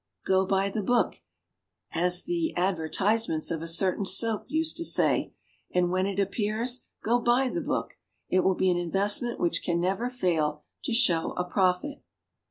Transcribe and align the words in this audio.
"Go 0.25 0.47
by 0.47 0.67
the 0.71 0.81
book", 0.81 1.17
as 1.91 2.23
the 2.23 2.55
ad 2.55 2.77
vertisements 2.77 3.51
of 3.51 3.61
a 3.61 3.67
certain 3.67 4.03
soap 4.03 4.45
used 4.47 4.75
to 4.77 4.83
say. 4.83 5.31
And 5.69 5.91
when 5.91 6.07
it 6.07 6.19
appears, 6.19 6.87
go 7.03 7.19
buy 7.19 7.49
the 7.49 7.61
book. 7.61 7.99
It 8.27 8.39
will 8.39 8.55
be 8.55 8.71
an 8.71 8.77
investment 8.77 9.39
which 9.39 9.61
can 9.61 9.79
never 9.79 10.09
fail 10.09 10.63
to 10.85 10.93
show 10.95 11.33
a 11.33 11.43
profit. 11.43 12.01